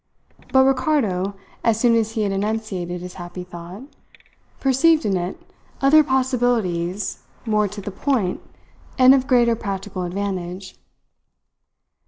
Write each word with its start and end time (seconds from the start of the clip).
But 0.51 0.65
Ricardo, 0.65 1.35
as 1.63 1.79
soon 1.79 1.93
as 1.95 2.13
he 2.13 2.23
had 2.23 2.31
enunciated 2.31 3.01
his 3.01 3.13
happy 3.21 3.43
thought, 3.43 3.83
perceived 4.59 5.05
in 5.05 5.15
it 5.15 5.39
other 5.79 6.03
possibilities 6.03 7.21
more 7.45 7.67
to 7.67 7.81
the 7.81 7.91
point 7.91 8.41
and 8.97 9.13
of 9.13 9.27
greater 9.27 9.55
practical 9.55 10.01
advantage. 10.01 10.75